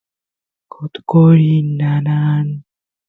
qotqoriy 0.71 1.55
nanan 1.77 2.47